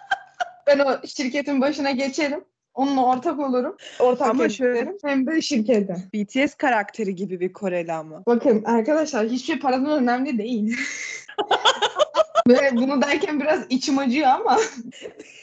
ben 0.66 0.78
o 0.78 1.06
şirketin 1.06 1.60
başına 1.60 1.90
geçerim. 1.90 2.44
Onunla 2.74 3.04
ortak 3.04 3.38
olurum. 3.38 3.76
Ortak 3.98 4.28
Ama 4.28 4.48
şöyle-. 4.48 4.96
Hem 5.04 5.26
de 5.26 5.42
şirkete. 5.42 5.96
BTS 6.14 6.54
karakteri 6.54 7.14
gibi 7.14 7.40
bir 7.40 7.52
Koreli 7.52 7.92
ama. 7.92 8.22
Bakın 8.26 8.64
arkadaşlar 8.64 9.26
hiçbir 9.26 9.46
şey 9.46 9.58
paradan 9.58 10.02
önemli 10.02 10.38
değil. 10.38 10.76
Ve 12.48 12.70
bunu 12.72 13.02
derken 13.02 13.40
biraz 13.40 13.60
içim 13.68 13.98
acıyor 13.98 14.28
ama 14.28 14.58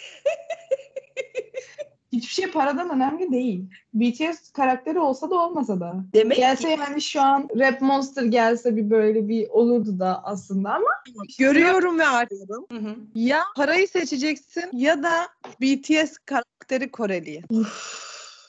hiçbir 2.11 2.33
şey 2.33 2.51
paradan 2.51 2.89
önemli 2.89 3.31
değil. 3.31 3.65
BTS 3.93 4.51
karakteri 4.51 4.99
olsa 4.99 5.29
da 5.29 5.35
olmasa 5.35 5.79
da. 5.79 5.95
Demek 6.13 6.37
Gelse 6.37 6.75
ki 6.75 6.79
yani 6.81 7.01
şu 7.01 7.21
an 7.21 7.47
Rap 7.59 7.81
Monster 7.81 8.23
gelse 8.23 8.75
bir 8.75 8.89
böyle 8.89 9.27
bir 9.27 9.49
olurdu 9.49 9.99
da 9.99 10.21
aslında 10.23 10.69
ama 10.73 10.87
Görüyorum 11.39 11.99
ve 11.99 12.07
arıyorum. 12.07 12.65
Hı 12.71 12.77
hı. 12.77 12.95
Ya 13.15 13.41
parayı 13.55 13.87
seçeceksin 13.87 14.63
ya 14.73 15.03
da 15.03 15.27
BTS 15.61 16.17
karakteri 16.25 16.91
Koreli'yi. 16.91 17.43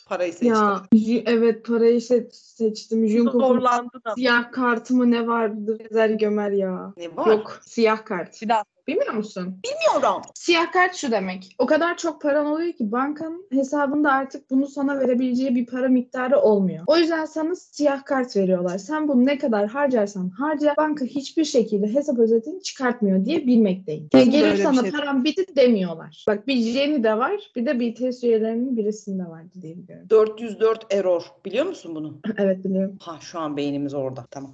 parayı 0.07 0.33
seçtim. 0.33 0.51
ya 0.53 0.83
evet 1.27 1.65
parayı 1.67 1.99
se- 1.99 2.29
seçtim. 2.33 3.09
Jungkook'un 3.09 3.91
siyah 4.15 4.53
kartı 4.53 4.95
mı 4.95 5.11
ne 5.11 5.27
vardı? 5.27 5.79
Ezer 5.91 6.11
Gömer 6.11 6.51
ya. 6.51 6.93
Ne 6.97 7.17
var? 7.17 7.27
Yok 7.27 7.61
siyah 7.67 8.05
kart. 8.05 8.43
Bir 8.43 8.49
daha. 8.49 8.65
Bilmiyor 8.89 9.15
musun? 9.15 9.61
Bilmiyorum. 9.65 10.23
Siyah 10.35 10.73
kart 10.73 10.95
şu 10.95 11.11
demek. 11.11 11.55
O 11.59 11.67
kadar 11.67 11.97
çok 11.97 12.23
paran 12.23 12.47
oluyor 12.47 12.73
ki 12.73 12.93
bankanın 12.93 13.47
hesabında 13.53 14.13
artık 14.13 14.51
bunu 14.51 14.67
sana 14.67 15.01
verebileceği 15.01 15.55
bir 15.55 15.67
para 15.67 15.89
miktarı 15.89 16.41
olmuyor. 16.41 16.85
O 16.87 16.97
yüzden 16.97 17.25
sana 17.25 17.55
siyah 17.55 18.05
kart 18.05 18.37
veriyorlar. 18.37 18.79
Sen 18.79 19.09
bunu 19.09 19.27
ne 19.27 19.39
kadar 19.39 19.67
harcarsan 19.69 20.29
harca 20.29 20.75
banka 20.77 21.05
hiçbir 21.05 21.45
şekilde 21.45 21.95
hesap 21.95 22.19
özetini 22.19 22.63
çıkartmıyor 22.63 23.25
diye 23.25 23.47
bilmekteyim. 23.47 24.09
Öyle 24.15 24.53
bir 24.53 24.57
sana 24.57 24.81
şey- 24.83 24.91
param 24.91 25.25
bitti 25.25 25.57
demiyorlar. 25.57 26.25
Bak 26.29 26.47
bir 26.47 26.57
Jenny 26.57 27.03
de 27.05 27.19
var 27.19 27.41
bir 27.57 27.67
de 27.67 27.81
BTS 27.81 28.25
üyelerinin 28.25 28.77
birisinde 28.77 29.25
vardı 29.25 29.51
diye 29.63 29.77
biliyorum. 29.77 30.11
404 30.11 30.95
error. 30.95 31.23
Biliyor 31.45 31.67
musun 31.67 31.95
bunu? 31.95 32.19
Evet 32.39 32.65
biliyorum. 32.65 32.97
Ha 33.01 33.17
şu 33.21 33.39
an 33.39 33.57
beynimiz 33.57 33.95
orada. 33.95 34.25
Tamam. 34.31 34.53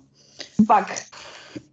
Bak. 0.58 0.94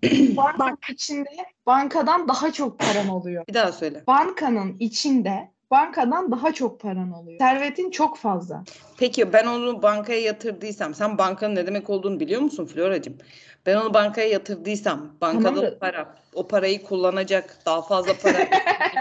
Bankanın 0.37 0.77
içinde 0.89 1.29
bankadan 1.65 2.27
daha 2.27 2.53
çok 2.53 2.79
paran 2.79 3.07
oluyor. 3.07 3.47
Bir 3.47 3.53
daha 3.53 3.71
söyle. 3.71 4.03
bankanın 4.07 4.75
içinde 4.79 5.51
bankadan 5.71 6.31
daha 6.31 6.53
çok 6.53 6.79
paran 6.79 7.11
oluyor. 7.11 7.39
Servetin 7.39 7.91
çok 7.91 8.17
fazla. 8.17 8.63
Peki 8.97 9.33
ben 9.33 9.47
onu 9.47 9.81
bankaya 9.81 10.21
yatırdıysam, 10.21 10.93
sen 10.93 11.17
bankanın 11.17 11.55
ne 11.55 11.67
demek 11.67 11.89
olduğunu 11.89 12.19
biliyor 12.19 12.41
musun 12.41 12.65
Floracığım? 12.65 13.17
Ben 13.65 13.75
onu 13.75 13.93
bankaya 13.93 14.27
yatırdıysam, 14.27 15.15
bankada 15.21 15.55
Tamam 15.55 15.71
o 15.75 15.79
para, 15.79 16.15
o 16.33 16.47
parayı 16.47 16.83
kullanacak 16.83 17.57
daha 17.65 17.81
fazla 17.81 18.13
para. 18.23 18.37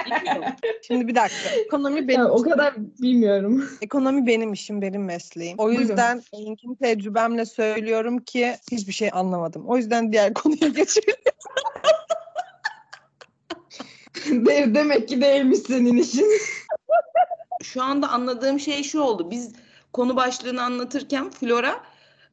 Bilmiyorum. 0.06 0.44
Şimdi 0.86 1.08
bir 1.08 1.14
dakika. 1.14 1.50
Ekonomi 1.66 2.08
benim, 2.08 2.20
Ya, 2.20 2.28
o 2.30 2.42
kadar 2.42 2.74
bilmiyorum. 2.76 3.70
ekonomi 3.82 4.26
benim 4.26 4.52
işim, 4.52 4.82
benim 4.82 5.04
mesleğim. 5.04 5.58
O 5.58 5.70
yüzden 5.70 6.22
engin 6.32 6.74
tecrübemle 6.74 7.46
söylüyorum 7.46 8.18
ki 8.18 8.56
hiçbir 8.72 8.92
şey 8.92 9.10
anlamadım. 9.12 9.64
O 9.66 9.76
yüzden 9.76 10.12
diğer 10.12 10.34
konuya 10.34 10.68
geçelim. 10.76 11.14
De- 14.26 14.74
demek 14.74 15.08
ki 15.08 15.20
değilmiş 15.20 15.58
senin 15.58 15.96
işin. 15.96 16.26
Şu 17.62 17.82
anda 17.82 18.08
anladığım 18.08 18.60
şey 18.60 18.82
şu 18.82 19.00
oldu. 19.00 19.30
Biz 19.30 19.52
konu 19.92 20.16
başlığını 20.16 20.62
anlatırken 20.62 21.30
Flora 21.30 21.80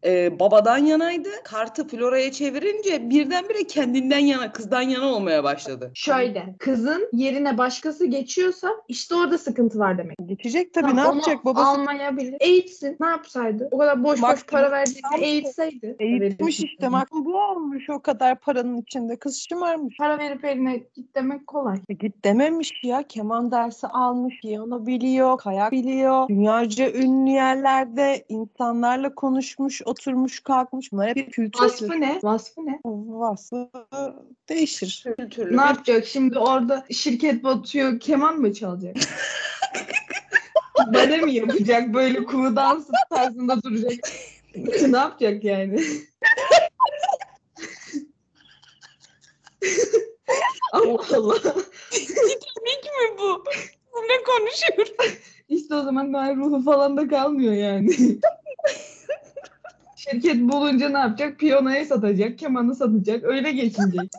e, 0.07 0.39
babadan 0.39 0.77
yanaydı. 0.77 1.29
Kartı 1.43 1.87
Flora'ya 1.87 2.31
çevirince 2.31 3.09
birdenbire 3.09 3.63
kendinden 3.67 4.19
yana, 4.19 4.51
kızdan 4.51 4.81
yana 4.81 5.05
olmaya 5.05 5.43
başladı. 5.43 5.91
Şöyle, 5.93 6.55
kızın 6.59 7.09
yerine 7.13 7.57
başkası 7.57 8.05
geçiyorsa 8.05 8.69
işte 8.87 9.15
orada 9.15 9.37
sıkıntı 9.37 9.79
var 9.79 9.97
demek. 9.97 10.17
Geçecek 10.25 10.73
tabii 10.73 10.87
Tamam, 10.87 11.05
ne 11.05 11.07
yapacak 11.17 11.45
babası? 11.45 11.67
Almayabilir. 11.67 12.35
Eğitsin. 12.39 12.97
Ne 12.99 13.07
yapsaydı? 13.07 13.67
O 13.71 13.77
kadar 13.77 14.03
boş 14.03 14.21
Bak, 14.21 14.33
boş 14.33 14.45
para 14.45 14.71
verdiğinde 14.71 15.01
tam- 15.11 15.23
eğitseydi. 15.23 15.95
Eğitmiş 15.99 16.59
işte. 16.59 16.91
Bak 16.91 17.07
bu 17.11 17.37
olmuş 17.41 17.89
o 17.89 17.99
kadar 17.99 18.39
paranın 18.39 18.77
içinde. 18.81 19.15
Kız 19.15 19.45
şımarmış. 19.49 19.97
Para 19.97 20.19
verip 20.19 20.45
eline 20.45 20.77
git 20.77 21.15
demek 21.15 21.47
kolay. 21.47 21.77
E 21.89 21.93
git 21.93 22.25
dememiş 22.25 22.83
ya. 22.83 23.03
Keman 23.03 23.51
dersi 23.51 23.87
almış. 23.87 24.39
Piyano 24.41 24.85
biliyor. 24.85 25.37
Kayak 25.37 25.71
biliyor. 25.71 26.27
Dünyaca 26.27 26.91
ünlü 26.91 27.29
yerlerde 27.29 28.25
insanlarla 28.29 29.15
konuşmuş. 29.15 29.81
Oturmuş 29.97 30.39
kalkmış. 30.39 30.91
Bunlar 30.91 31.09
hep 31.09 31.15
bir 31.15 31.29
kültür. 31.29 31.63
Vasfı 31.63 32.01
ne? 32.01 32.19
Vasfı 32.23 32.65
ne? 32.65 32.79
Vasfı 32.85 33.69
değişir. 34.49 35.03
Kültürlü. 35.17 35.57
Ne 35.57 35.61
yapacak 35.61 36.05
şimdi 36.05 36.39
orada 36.39 36.85
şirket 36.91 37.43
batıyor 37.43 37.99
keman 37.99 38.39
mı 38.39 38.53
çalacak? 38.53 38.95
Bale 40.93 41.17
mi 41.17 41.33
yapacak 41.33 41.93
böyle 41.93 42.23
kuğu 42.23 42.55
dansı 42.55 42.91
tarzında 43.09 43.63
duracak? 43.63 43.99
ne 44.87 44.97
yapacak 44.97 45.43
yani? 45.43 45.79
Allah 50.73 51.05
Allah. 51.15 51.39
Titanik 51.91 52.83
mi 52.83 53.17
bu? 53.19 53.43
Ne 54.07 54.23
konuşuyor? 54.23 55.11
İşte 55.49 55.75
o 55.75 55.83
zaman 55.83 56.13
daha 56.13 56.35
ruhu 56.35 56.63
falan 56.63 56.97
da 56.97 57.07
kalmıyor 57.07 57.53
yani. 57.53 57.89
Şirket 60.11 60.41
bulunca 60.41 60.89
ne 60.89 60.97
yapacak? 60.97 61.39
Piyanoyu 61.39 61.85
satacak, 61.85 62.39
kemanı 62.39 62.75
satacak. 62.75 63.23
Öyle 63.23 63.51
geçinecek. 63.51 64.11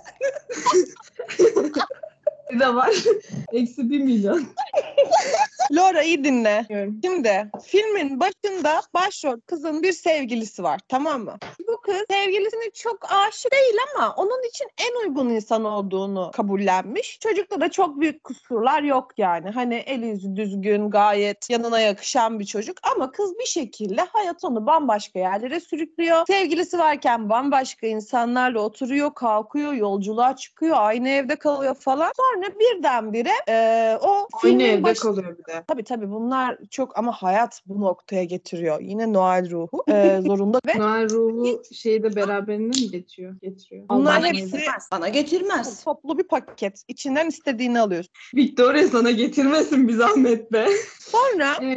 de 2.52 2.74
var. 2.74 2.94
Eksi 3.52 3.90
bir 3.90 4.00
milyon. 4.00 4.44
Laura 5.72 6.02
iyi 6.02 6.24
dinle. 6.24 6.66
Şimdi 7.04 7.50
filmin 7.66 8.20
başında 8.20 8.80
başrol 8.94 9.40
kızın 9.46 9.82
bir 9.82 9.92
sevgilisi 9.92 10.62
var 10.62 10.80
tamam 10.88 11.24
mı? 11.24 11.36
Bu 11.68 11.80
kız 11.80 11.96
sevgilisine 12.10 12.70
çok 12.74 13.12
aşık 13.12 13.52
değil 13.52 13.76
ama 13.94 14.14
onun 14.16 14.48
için 14.48 14.68
en 14.78 15.06
uygun 15.06 15.28
insan 15.28 15.64
olduğunu 15.64 16.30
kabullenmiş. 16.34 17.18
Çocukta 17.20 17.60
da 17.60 17.70
çok 17.70 18.00
büyük 18.00 18.24
kusurlar 18.24 18.82
yok 18.82 19.10
yani. 19.16 19.50
Hani 19.50 19.74
eli 19.74 20.06
yüzü 20.06 20.36
düzgün 20.36 20.90
gayet 20.90 21.50
yanına 21.50 21.80
yakışan 21.80 22.40
bir 22.40 22.44
çocuk 22.44 22.78
ama 22.94 23.10
kız 23.10 23.38
bir 23.38 23.46
şekilde 23.46 24.00
hayat 24.00 24.44
onu 24.44 24.66
bambaşka 24.66 25.18
yerlere 25.18 25.60
sürüklüyor. 25.60 26.26
Sevgilisi 26.26 26.78
varken 26.78 27.28
bambaşka 27.28 27.86
insanlarla 27.86 28.60
oturuyor, 28.60 29.14
kalkıyor, 29.14 29.72
yolculuğa 29.72 30.36
çıkıyor, 30.36 30.76
aynı 30.78 31.08
evde 31.08 31.36
kalıyor 31.36 31.74
falan. 31.74 32.12
Sonra 32.16 32.37
birdenbire 32.46 33.32
eee 33.48 33.98
o 34.02 34.28
Aynı 34.44 34.62
evde 34.62 34.82
baş- 34.82 34.98
kalıyor 34.98 35.38
bir 35.38 35.44
de. 35.52 35.64
Tabii 35.68 35.84
tabii 35.84 36.10
bunlar 36.10 36.58
çok 36.70 36.98
ama 36.98 37.12
hayat 37.12 37.62
bu 37.66 37.80
noktaya 37.80 38.24
getiriyor. 38.24 38.80
Yine 38.80 39.12
Noel 39.12 39.50
ruhu 39.50 39.84
e, 39.88 40.20
zorunda 40.26 40.60
ve 40.66 40.78
Noel 40.78 41.10
ruhu 41.10 41.62
şeyi 41.74 42.02
de 42.02 42.16
beraberinde 42.16 42.80
mi 42.80 42.90
geçiyor? 42.90 43.34
Getiriyor. 43.42 43.84
Bunlar 43.90 44.18
Bana 44.18 44.26
hepsi- 44.28 44.44
getirmez. 44.44 44.88
Bana 44.92 45.08
getirmez. 45.08 45.84
toplu 45.84 46.18
bir 46.18 46.24
paket. 46.24 46.82
İçinden 46.88 47.26
istediğini 47.26 47.80
alıyorsun. 47.80 48.12
Victoria 48.34 48.88
sana 48.88 49.10
getirmesin 49.10 49.88
bir 49.88 49.92
zahmet 49.94 50.52
be. 50.52 50.66
Sonra 51.00 51.54
Ee, 51.62 51.68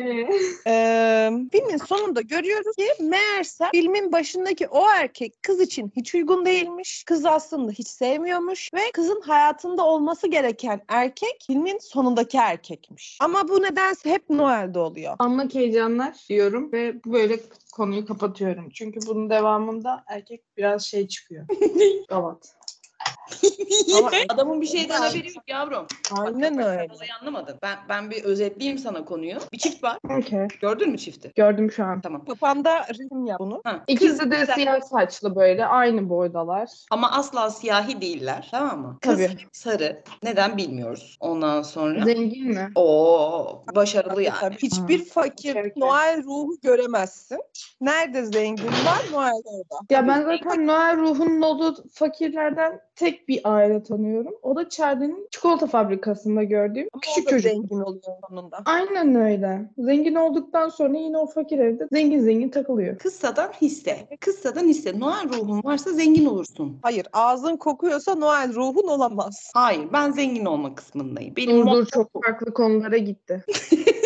e, 0.68 1.30
filmin 1.52 1.78
sonunda 1.78 2.22
görüyoruz 2.22 2.76
ki 2.76 3.04
meğerse 3.04 3.66
filmin 3.72 4.12
başındaki 4.12 4.68
o 4.68 4.90
erkek 4.90 5.44
kız 5.44 5.62
için 5.62 5.92
hiç 5.96 6.16
uygun 6.16 6.46
değilmiş. 6.46 7.04
Kız 7.04 7.26
aslında 7.26 7.72
hiç 7.72 7.88
sevmiyormuş 7.88 8.70
ve 8.74 8.80
kızın 8.94 9.22
hayatında 9.22 9.86
olması 9.86 10.28
gereken 10.28 10.51
erkek 10.88 11.44
filmin 11.48 11.78
sonundaki 11.78 12.38
erkekmiş. 12.38 13.18
Ama 13.22 13.48
bu 13.48 13.62
nedense 13.62 14.10
hep 14.10 14.30
Noel'de 14.30 14.80
oluyor. 14.80 15.16
anlık 15.20 15.56
heyecanlar 15.56 16.16
diyorum 16.30 16.72
ve 16.72 17.04
böyle 17.06 17.40
konuyu 17.74 18.06
kapatıyorum. 18.06 18.70
Çünkü 18.70 19.00
bunun 19.08 19.30
devamında 19.30 20.04
erkek 20.08 20.58
biraz 20.58 20.86
şey 20.86 21.08
çıkıyor. 21.08 21.46
Gavat. 22.10 22.54
Ama- 23.98 24.12
Adamın 24.30 24.62
bir 24.62 24.68
şeyden 24.68 25.02
haberi 25.02 25.28
yok 25.28 25.44
yavrum. 25.48 25.86
Aynen 26.20 26.58
Bak, 26.58 26.66
öyle. 26.66 26.88
Olayı 26.96 27.10
anlamadın. 27.22 27.60
Ben 27.62 27.78
ben 27.90 28.12
bir 28.12 28.24
özetleyeyim 28.24 28.78
sana 28.80 29.06
konuyu. 29.06 29.38
Bir 29.54 29.58
çift 29.58 29.84
var. 29.84 29.98
Okay. 30.06 30.48
Gördün 30.62 30.90
mü 30.90 30.98
çifti? 30.98 31.32
Gördüm 31.36 31.72
şu 31.72 31.84
an. 31.86 32.02
Tamam. 32.02 32.26
Kafanda 32.26 32.88
resim 32.90 33.26
yap 33.26 33.40
bunu. 33.40 33.62
Ha. 33.64 33.84
İkisi 33.88 34.32
de 34.32 34.40
güzel. 34.40 34.56
siyah 34.56 34.82
saçlı 34.82 35.36
böyle 35.36 35.66
aynı 35.66 36.10
boydalar. 36.10 36.70
Ama 36.92 37.12
asla 37.12 37.50
siyahi 37.50 38.02
değiller. 38.02 38.48
Tamam 38.52 38.80
mı? 38.82 38.98
Kız 39.02 39.14
Tabii. 39.28 39.38
sarı. 39.52 40.04
Neden 40.24 40.58
bilmiyoruz. 40.58 41.18
Ondan 41.20 41.62
sonra 41.62 42.06
Zengin 42.06 42.48
mi? 42.48 42.70
o 42.76 43.64
başarılı 43.76 44.14
Tabii, 44.14 44.24
yani. 44.24 44.40
tabii. 44.40 44.58
Hiçbir 44.58 45.06
fakir 45.06 45.54
Şevket. 45.54 45.78
Noel 45.78 46.24
ruhu 46.24 46.58
göremezsin. 46.64 47.40
Nerede 47.82 48.26
zengin 48.26 48.66
var 48.68 49.02
Noel 49.12 49.42
orada. 49.46 49.76
Ya 49.90 50.08
ben 50.08 50.22
zaten 50.22 50.68
Noel 50.68 50.98
ruhunun 50.98 51.42
olduğu 51.42 51.76
fakirlerden 51.94 52.80
tek 52.96 53.28
bir 53.28 53.42
aile 53.44 53.84
tanıyorum. 53.84 54.34
O 54.44 54.56
da 54.56 54.70
Charlie'nin 54.70 55.28
çikolata 55.32 55.68
fabrikasında 55.68 56.44
gördüğüm 56.44 56.88
Ama 56.94 57.02
küçük 57.02 57.30
çocuk. 57.30 57.52
zengin 57.52 57.80
oluyor 57.80 58.04
sonunda. 58.30 58.58
Aynen 58.66 59.16
öyle. 59.16 59.70
Zengin 59.78 60.16
olduktan 60.16 60.70
sonra 60.70 60.98
yine 60.98 61.18
o 61.18 61.26
fakir 61.28 61.60
evde 61.60 61.88
zengin 61.92 62.20
zengin 62.20 62.50
takılıyor. 62.50 62.98
Kıssadan 62.98 63.52
hisse. 63.62 64.08
Kıssadan 64.20 64.68
hisse. 64.68 65.00
Noel 65.00 65.30
ruhun 65.30 65.62
varsa 65.64 65.92
zengin 65.92 66.26
olursun. 66.26 66.78
Hayır 66.82 67.08
ağzın 67.14 67.58
kokuyorsa 67.58 68.16
Noel 68.16 68.54
ruhun 68.54 68.88
olamaz. 68.88 69.52
Hayır 69.54 69.88
ben 69.94 70.12
zengin 70.12 70.46
olma 70.46 70.76
kısmındayım. 70.76 71.36
Benim 71.36 71.58
Dur 71.58 71.62
dur 71.62 71.66
motto 71.66 71.86
çok 71.86 72.24
farklı 72.26 72.54
konulara 72.54 72.98
gitti. 72.98 73.46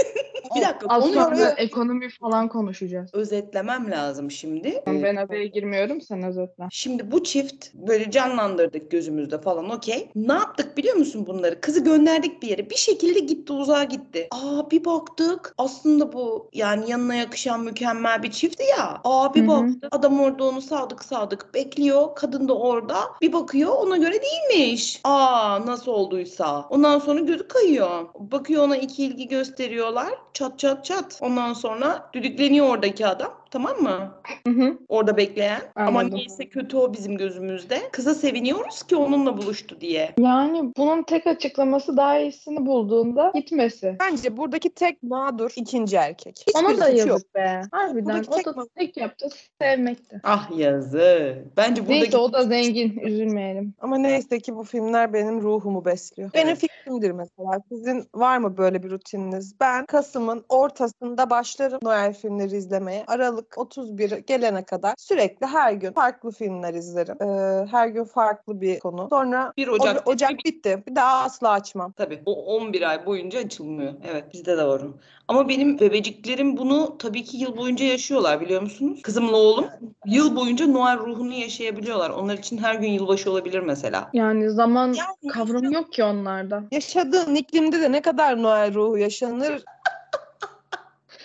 Bir 0.56 0.62
dakika 0.62 0.86
Az 0.90 1.04
sonra 1.14 1.38
ö- 1.40 1.54
ekonomi 1.58 2.10
falan 2.10 2.48
konuşacağız. 2.50 3.10
özetlemem 3.14 3.92
lazım 3.92 4.32
şimdi. 4.32 4.68
Ee, 4.68 5.04
Ben 5.04 5.16
araya 5.16 5.46
girmiyorum 5.46 6.02
sen 6.02 6.24
özetle. 6.24 6.64
Şimdi 6.72 7.12
bu 7.12 7.24
çift 7.24 7.74
böyle 7.74 8.12
canlandırdık 8.12 8.92
gözümüzde 8.92 9.42
falan 9.42 9.70
okey. 9.70 10.10
Ne 10.16 10.34
yaptık 10.34 10.78
biliyor 10.78 10.96
musun 10.96 11.26
bunları? 11.28 11.62
Kızı 11.62 11.84
gönderdik 11.84 12.42
bir 12.42 12.48
yere. 12.48 12.70
Bir 12.70 12.76
şekilde 12.76 13.20
gitti 13.20 13.54
uzağa 13.54 13.84
gitti. 13.84 14.28
Aa 14.32 14.72
bir 14.72 14.86
baktık 14.86 15.54
aslında 15.58 16.14
bu 16.14 16.50
yani 16.54 16.92
yanına 16.92 17.16
yakışan 17.16 17.64
mükemmel 17.64 18.24
bir 18.24 18.32
çifti 18.32 18.64
ya. 18.78 19.02
Aa 19.04 19.34
bir 19.34 19.40
Hı 19.42 19.44
hı. 19.44 19.48
baktık 19.48 19.96
adam 19.96 20.20
orada 20.20 20.44
onu 20.44 20.62
sadık 20.62 21.04
sadık 21.04 21.54
bekliyor. 21.54 22.16
Kadın 22.16 22.48
da 22.48 22.58
orada. 22.58 22.96
Bir 23.22 23.34
bakıyor 23.34 23.72
ona 23.76 23.98
göre 23.98 24.14
değilmiş. 24.22 25.02
Aa 25.04 25.66
nasıl 25.66 25.92
olduysa. 25.92 26.66
Ondan 26.70 27.00
sonra 27.00 27.20
gözü 27.20 27.48
kayıyor. 27.48 28.06
Bakıyor 28.20 28.64
ona 28.64 28.78
iki 28.78 29.04
ilgi 29.06 29.28
gösteriyorlar. 29.28 30.10
Çat 30.34 30.45
çat 30.60 30.86
çat. 30.86 31.20
Ondan 31.22 31.54
sonra 31.54 32.10
düdükleniyor 32.14 32.68
oradaki 32.68 33.08
adam. 33.08 33.45
Tamam 33.56 33.78
mı? 33.82 34.12
Hı 34.48 34.54
hı. 34.54 34.78
orada 34.90 35.18
bekleyen. 35.18 35.62
Ama 35.76 36.00
Anladım. 36.00 36.18
neyse 36.18 36.50
kötü 36.50 36.78
o 36.78 36.94
bizim 36.94 37.18
gözümüzde. 37.18 37.90
Kıza 37.92 38.14
seviniyoruz 38.14 38.84
ki 38.84 38.96
onunla 38.96 39.38
buluştu 39.38 39.82
diye. 39.82 40.14
Yani 40.20 40.72
bunun 40.78 41.04
tek 41.04 41.28
açıklaması 41.28 41.98
daha 41.98 42.20
iyisini 42.20 42.66
bulduğunda 42.66 43.32
gitmesi. 43.36 43.96
Bence 44.00 44.38
buradaki 44.38 44.70
tek 44.70 45.04
mağdur 45.04 45.52
ikinci 45.56 45.96
erkek. 45.96 46.44
Hiçbir 46.48 46.60
Ona 46.60 46.78
da 46.78 46.86
suçu 46.86 46.98
yok. 46.98 47.08
yazık 47.08 47.36
be. 47.36 47.62
Harbiden 47.72 48.06
Buradaki 48.06 48.30
o 48.30 48.36
tek 48.36 48.46
da 48.46 48.66
tek 48.76 48.98
yaptı 48.98 49.28
sevmekti. 49.62 50.22
Ah 50.24 50.50
yazık. 50.58 51.58
Bence 51.58 51.82
buradaki 51.82 52.02
Neyse 52.02 52.18
o 52.18 52.34
da 52.34 52.44
zengin 52.44 53.00
üzülmeyelim. 53.00 53.74
Ama 53.80 53.98
neyse 53.98 54.40
ki 54.40 54.56
bu 54.56 54.64
filmler 54.64 55.14
benim 55.14 55.42
ruhumu 55.42 55.86
besliyor. 55.86 56.30
Evet. 56.34 56.46
Benim 56.46 56.56
fikrimdir 56.56 57.12
mesela. 57.12 57.62
Sizin 57.70 58.06
var 58.16 58.38
mı 58.38 58.58
böyle 58.58 58.84
bir 58.84 58.90
rutininiz? 58.90 59.56
Ben 59.60 59.86
Kasım'ın 59.86 60.46
ortasında 60.50 61.30
başlarım 61.30 61.80
Noel 61.84 62.14
filmleri 62.14 62.56
izlemeye. 62.56 63.04
Aralık 63.08 63.45
31 63.58 64.12
gelene 64.12 64.64
kadar 64.66 64.94
sürekli 64.98 65.46
her 65.46 65.74
gün 65.74 65.92
farklı 65.92 66.32
filmler 66.32 66.74
izlerim. 66.74 67.16
Ee, 67.22 67.66
her 67.72 67.88
gün 67.88 68.04
farklı 68.04 68.62
bir 68.62 68.80
konu. 68.80 69.08
Sonra 69.10 69.54
1 69.58 69.68
Ocak, 69.68 69.82
Ocak. 69.92 70.08
Ocak 70.08 70.32
bitti. 70.46 70.84
Bir 70.88 70.96
daha 70.96 71.24
asla 71.24 71.50
açmam. 71.50 71.92
Tabii. 71.92 72.22
O 72.26 72.46
11 72.56 72.90
ay 72.90 73.06
boyunca 73.06 73.40
açılmıyor. 73.40 73.94
Evet 74.12 74.24
bizde 74.34 74.58
de 74.58 74.68
var 74.68 74.80
o. 74.82 74.88
Ama 75.28 75.50
benim 75.50 75.80
bebeciklerim 75.80 76.58
bunu 76.58 76.98
tabii 76.98 77.24
ki 77.24 77.38
yıl 77.38 77.58
boyunca 77.58 77.86
yaşıyorlar 77.86 78.42
biliyor 78.42 78.62
musunuz? 78.62 79.02
Kızımla 79.04 79.38
oğlum 79.38 79.66
yıl 80.06 80.36
boyunca 80.36 80.68
Noel 80.68 80.98
ruhunu 81.00 81.34
yaşayabiliyorlar. 81.34 82.10
Onlar 82.10 82.38
için 82.38 82.58
her 82.58 82.76
gün 82.76 82.90
yılbaşı 82.90 83.32
olabilir 83.32 83.60
mesela. 83.60 84.10
Yani 84.14 84.50
zaman 84.50 84.88
Yani 84.94 85.34
kavramı 85.34 85.74
yok 85.74 85.94
ki 85.94 86.04
onlarda. 86.04 86.64
yaşadığın 86.72 87.36
iklimde 87.36 87.82
de 87.82 87.92
ne 87.92 88.02
kadar 88.02 88.44
Noel 88.44 88.74
ruhu 88.74 88.98
yaşanır 88.98 89.64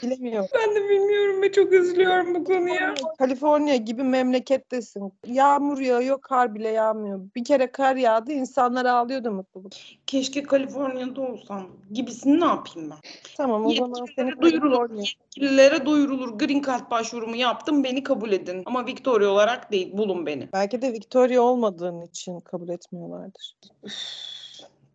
bilemiyorum. 0.03 0.49
Ben 0.55 0.75
de 0.75 0.89
bilmiyorum 0.89 1.43
ve 1.43 1.53
çok 1.53 1.73
üzülüyorum 1.73 2.35
bu 2.35 2.45
konuya. 2.45 2.95
Kaliforniya 3.19 3.77
gibi 3.77 4.03
memlekettesin. 4.03 5.13
Yağmur 5.27 5.79
yağıyor, 5.79 6.21
kar 6.21 6.55
bile 6.55 6.69
yağmıyor. 6.69 7.21
Bir 7.37 7.45
kere 7.45 7.73
kar 7.73 7.97
yağdı, 7.97 8.33
insanlar 8.33 8.85
ağlıyordu 8.85 9.31
mutluluk. 9.31 9.73
Keşke 10.07 10.43
Kaliforniya'da 10.43 11.21
olsam 11.21 11.67
gibisini 11.93 12.41
ne 12.41 12.45
yapayım 12.45 12.91
ben? 12.91 12.99
Tamam 13.37 13.67
o 13.67 13.75
zaman 13.75 14.07
seni 14.17 14.41
duyurulur. 14.41 14.91
Yetkililere 14.95 15.87
duyurulur. 15.87 16.39
Green 16.39 16.63
Card 16.63 16.91
başvurumu 16.91 17.37
yaptım. 17.37 17.85
Beni 17.85 18.03
kabul 18.03 18.33
edin. 18.33 18.63
Ama 18.67 18.87
Victoria 18.87 19.29
olarak 19.29 19.73
değil. 19.73 19.93
Bulun 19.93 20.27
beni. 20.27 20.49
Belki 20.53 20.83
de 20.83 20.93
Victoria 20.93 21.41
olmadığın 21.41 22.01
için 22.03 22.41
kabul 22.41 22.69
etmiyorlardır. 22.69 23.57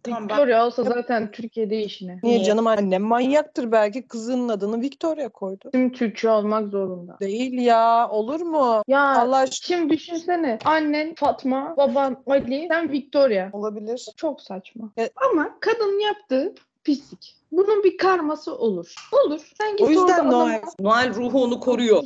Tamam 0.05 0.29
ben 0.29 0.37
Victoria 0.37 0.65
olsa 0.67 0.83
zaten 0.83 1.31
Türkiye'de 1.31 1.83
işine. 1.83 2.19
Niye, 2.23 2.35
Niye? 2.35 2.45
canım 2.45 2.67
annem 2.67 3.03
manyaktır 3.03 3.71
belki 3.71 4.07
kızının 4.07 4.49
adını 4.49 4.81
Victoria 4.81 5.29
koydu. 5.29 5.69
Tüm 5.71 5.91
Türkçe 5.91 6.29
olmak 6.29 6.67
zorunda. 6.67 7.17
Değil 7.19 7.53
ya 7.53 8.09
olur 8.09 8.41
mu? 8.41 8.81
Ya 8.87 9.01
Allah 9.19 9.37
aşkına 9.37 9.77
şimdi 9.77 9.93
düşünsene 9.93 10.59
annen 10.65 11.15
Fatma, 11.15 11.73
baban 11.77 12.17
Ali, 12.27 12.67
sen 12.71 12.91
Victoria. 12.91 13.49
olabilir. 13.53 14.05
Çok 14.17 14.41
saçma. 14.41 14.89
Ya- 14.97 15.09
Ama 15.31 15.49
kadın 15.59 15.99
yaptığı 15.99 16.55
pislik. 16.83 17.35
Bunun 17.51 17.83
bir 17.83 17.97
karması 17.97 18.55
olur. 18.57 18.95
Olur. 19.25 19.41
Sen 19.57 19.71
git 19.77 19.87
O 19.87 19.89
yüzden 19.89 20.01
orada 20.03 20.21
Noel. 20.23 20.55
adama- 20.55 20.71
Noel 20.79 21.15
ruhu 21.15 21.43
onu 21.43 21.59
koruyor. 21.59 22.03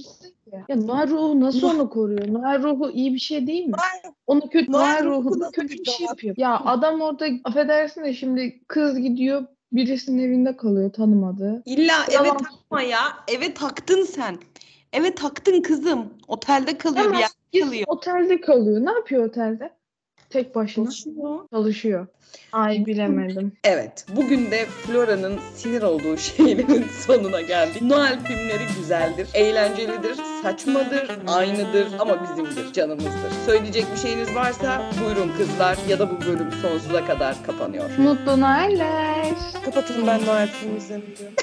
Ya 0.70 0.76
Noel 0.76 1.10
ruhu 1.10 1.40
nasıl 1.40 1.70
onu 1.70 1.90
koruyor? 1.90 2.34
Noel 2.34 2.64
ruhu 2.64 2.92
iyi 2.92 3.14
bir 3.14 3.20
şey 3.20 3.48
değil 3.48 3.66
mi? 3.66 3.74
Onu 4.28 4.50
kötü 4.50 4.72
Noel 4.72 5.04
Noel, 5.04 5.06
ruhu 5.06 5.40
da 5.40 5.52
kötü 5.52 5.74
bir 5.74 5.86
şey 5.86 6.06
yapıyor. 6.06 6.36
Ya 6.38 6.60
adam 6.66 7.02
orada 7.02 7.28
affedersin 7.44 8.04
de 8.04 8.14
şimdi 8.14 8.62
kız 8.68 9.00
gidiyor 9.00 9.46
birisinin 9.72 10.24
evinde 10.24 10.58
kalıyor 10.58 10.94
tanımadığı. 10.94 11.62
İlla 11.66 11.94
eve 12.12 12.30
takma 12.30 12.82
ya. 12.82 13.00
Eve 13.28 13.54
taktın 13.54 14.04
sen. 14.04 14.38
Eve 14.94 15.16
taktın 15.16 15.62
kızım. 15.62 16.14
Otelde 16.28 16.78
kalıyor 16.78 17.04
Tamam, 17.04 17.22
bir 17.54 17.60
yer 17.60 17.66
kalıyor. 17.66 17.86
otelde 17.88 18.42
kalıyor. 18.42 18.86
Ne 18.86 18.92
yapıyor 18.92 19.26
otelde? 19.26 19.79
Tek 20.30 20.56
başına 20.56 20.86
Çalışıyor. 20.86 21.40
çalışıyor. 21.54 22.08
Ay 22.52 22.86
bilemedim. 22.86 23.52
Evet. 23.64 24.06
Bugün 24.16 24.52
de 24.52 24.66
Flora'nın 24.66 25.40
sinir 25.56 25.82
olduğu 25.82 26.18
şeylerin 26.38 26.86
sonuna 27.08 27.42
geldik. 27.42 27.82
Noel 27.82 28.20
filmleri 28.24 28.64
güzeldir, 28.80 29.28
eğlencelidir, 29.34 30.16
saçmadır, 30.44 31.12
aynıdır 31.28 31.88
ama 32.00 32.24
bizimdir, 32.24 32.74
canımızdır. 32.74 33.32
Söyleyecek 33.46 33.86
bir 33.94 33.98
şeyiniz 33.98 34.36
varsa 34.36 34.92
buyurun 35.06 35.32
kızlar 35.38 35.78
ya 35.88 36.00
da 36.00 36.12
bu 36.12 36.22
bölüm 36.26 36.52
sonsuza 36.62 37.06
kadar 37.06 37.36
kapanıyor. 37.46 37.90
Mutlu 37.98 38.42
Noeller. 38.42 39.34
Kapatın 39.66 40.08
ben 40.08 40.26
Noel 40.26 40.48
filmi 40.48 40.78
izlemiyorum. 40.78 41.34